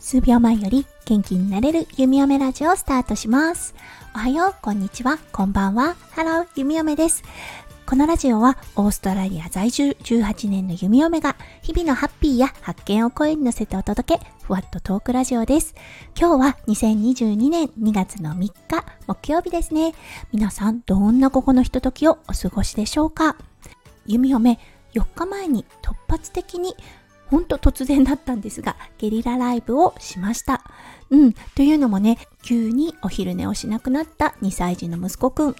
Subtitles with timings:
[0.00, 3.74] 数秒前より元気になれる弓嫁ラジオをスタートします。
[4.14, 5.96] おはよう、こんにちは、こんばんは。
[6.12, 7.22] ハロー、弓嫁です。
[7.84, 15.74] このラジオはオーストラリア在住18年の弓嫁が日々のハッピーや発見を声に乗せてお届け、ふわっとトークラジオです。
[16.18, 18.52] 今日は2022年2月の3日
[19.06, 19.92] 木曜日ですね。
[20.32, 23.36] 皆さんどんな午後のひとときをお過ごしでしょうか？
[24.06, 24.58] 弓嫁
[24.94, 26.74] 4日前に突発的に
[27.26, 30.62] ほんと突然だったんですが、ゲリラライブをしました。
[31.10, 35.56] うん、というのもね、急にお昼寝をしなくなった2歳児の息子くん。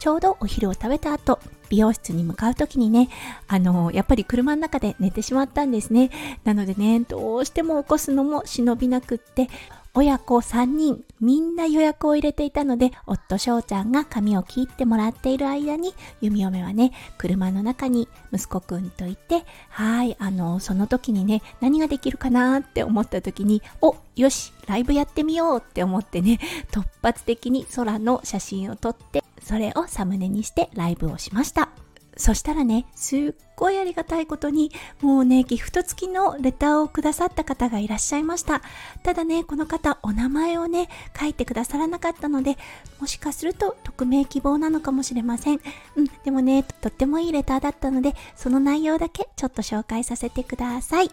[0.00, 3.08] ちょうどお昼を食べた後、美容室に向かう時にね、
[3.46, 6.10] あのやっぱり車の中で寝てしまったんですね。
[6.42, 9.48] なのでね、どうしても起こすのも忍びなくって、
[9.94, 26.38] 親子3人みんな予約を入れていたので夫翔ちゃんが髪を切ってもらっている間に弓嫁はね車の中に息子くんといてはいあのその時にね何ができるかなって思った時におよしライブやってみようって思ってね
[26.72, 31.68] 突発的に空の写真を撮ってそれをサムネにしてライブをしました。
[32.16, 38.60] そしたらね、すっごいありがたいことに、もうね、ギフト付きのレターをくださった方がいらっしゃいました。
[39.02, 40.88] ただね、この方、お名前をね、
[41.18, 42.58] 書いてくださらなかったので、
[43.00, 45.60] もしかすると匿名希望なのかもしれません。
[45.96, 51.10] うん、でもね、とってもいいレターだったので、その内容だけちょっと紹介させてください。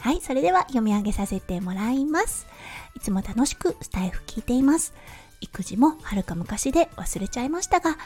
[0.00, 2.46] はい、それでは読み上げさせてもらいます。
[2.96, 4.94] いつも楽しくスタイフ聞いています。
[5.42, 7.96] 育児もはるか昔で忘れちゃいましたが、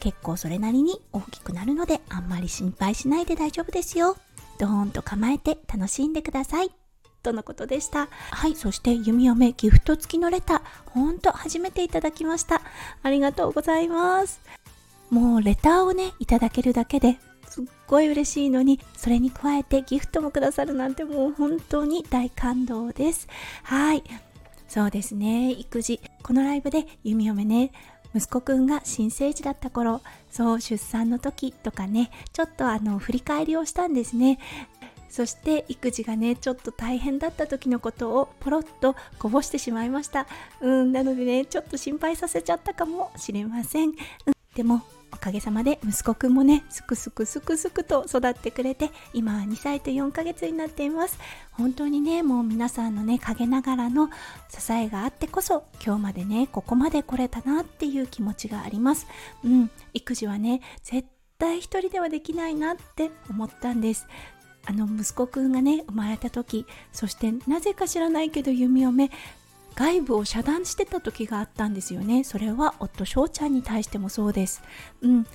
[0.00, 4.16] 結構それなりに大きくなるのであんまり心配しないで大丈夫ですよ。
[4.58, 6.70] ドーンと構えて楽しんでください。
[7.22, 8.08] とのことでした。
[8.30, 12.62] はい、そして弓嫁ギフト付きのレター、ほんと初めていただきました。
[13.02, 14.40] ありがとうございます。
[15.10, 17.18] もうレターをね、いただけるだけで
[17.56, 23.28] すっごい嬉しいのに、それに加えてギフトもくださるなんてもう本当に大感動です。
[23.62, 24.04] はい。
[24.68, 25.98] そうですね、育児。
[26.22, 27.72] このライブで弓嫁ね、
[28.14, 34.38] 息子くんが新生児だった頃そう出産の時とかねちょっとあの振り返りをしたんですね
[35.10, 40.26] そして育児がねちょっと大変だった時のことをポロッとこぼしてしまいました
[40.62, 51.18] うんなのでねちょっと心配させちゃったかもしれません、うん、でもおかげさまで息子くんもねすくすくすくすくと育ってくれて今は2歳と4ヶ月になっています。
[51.52, 54.08] 本当にねもう皆さんのね陰ながらの
[54.48, 59.06] 支えがあってこそ今日までねここまで来れたなっていう気持ちがあります。
[59.44, 61.06] うん育児はね絶
[61.38, 64.06] 対一人ではできないなって思ったんです。
[64.64, 69.10] あの息子くんがね生まれた時そしてなぜか知らないけど弓嫁
[69.76, 72.24] 外部を遮断してた時があったんですよね。
[72.24, 74.62] それは夫翔ちゃんに対してもそうです。
[75.02, 75.26] うん。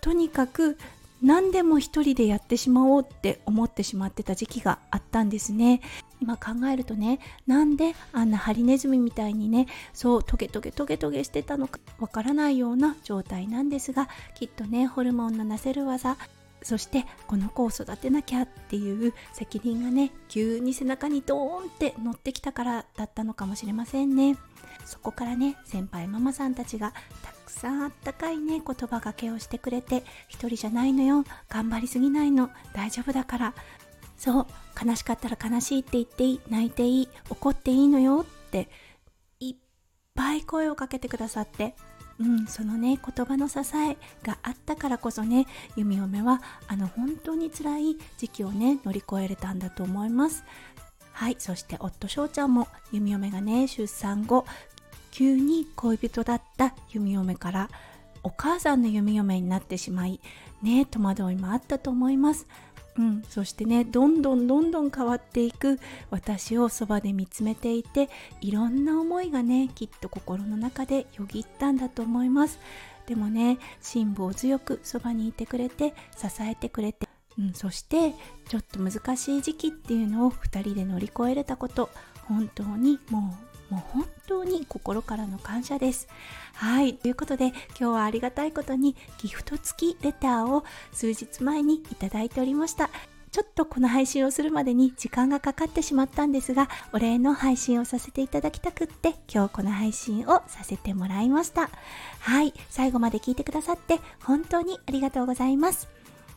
[0.00, 0.78] とにかく
[1.22, 5.80] 何でも一人でやってしまおうって思ってしまってた時期があったんですね。
[6.20, 16.16] 今考えるとねなんであんなハリネズミみたいにねそうトゲトゲトゲトゲしてたのかわからないような状態なんですがきっとねホルモンのなせる技
[16.62, 24.36] そしてこの子を育てなきゃっていう責任がね急に背中にドーンって乗ってきたからだったのかもしれませんね。
[24.84, 26.92] そこからね先輩ママさんたちが
[27.22, 33.54] たくさんあったかいね言葉がけをしてくれて一人じゃないのよ頑張りすぎないの大丈夫だから。
[34.16, 34.46] そう
[34.80, 38.68] 悲しかったら悲しいって言っていい泣いていい怒っていいのよって
[39.40, 39.56] いっ
[40.14, 41.74] ぱい声をかけてくださって。
[42.22, 45.46] うん、そのね言葉の支えがあったからこそね
[45.76, 50.44] 弓嫁はあの本当に辛い時期をね乗り越えれたんだと思います。
[51.12, 54.46] はいそして夫翔ちゃんも弓嫁がね出産後
[55.10, 57.68] 急に恋人だった弓嫁から
[58.22, 60.20] お母さんの弓嫁になってしまい
[60.62, 62.46] ね戸惑いもあったと思います。
[62.98, 65.78] うん、そしてねどんどんどんどん変わっていく
[66.10, 68.10] 私をそばで見つめていて
[68.40, 72.58] いろんな思いがねきっと心の中でよぎったんだと思います。
[73.06, 77.08] でもね辛抱強くそばにいてくれて支えてくれて、
[77.38, 78.14] うん、そして
[78.48, 81.90] ちょっと難しい時期っていうのを2人で乗り越えれたこと
[82.28, 86.06] 本当にもうもう本当に心からの感謝です。
[86.52, 86.92] はい。
[86.92, 92.90] ということで、今日はありがたいことにギフト付きレターを数日前にいただいておりました。
[93.30, 101.70] ちょっとこの配信をするまでに時間がかかってしまったんですが、お礼の配信をさせていただきたくって、今日この配信をさせてもらいました。
[102.20, 102.52] はい。
[102.68, 105.88] 最後まで聞いてくださって本当にありがとうございます。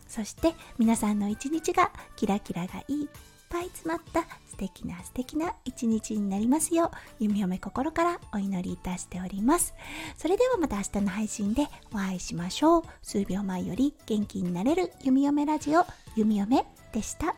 [0.07, 3.07] そして皆さんの一日がキラキラがいっ
[3.49, 9.73] ぱい詰まった素敵な素敵な一日になりますよう、弓嫁心からお祈りいたしております。
[10.17, 12.83] それではまた明日の配信でお会いしましょう。
[13.01, 17.35] 数秒前より元気になれる弓嫁ラジオ、弓嫁でした。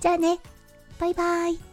[0.00, 0.38] じゃあね、
[0.98, 1.71] バイバイ。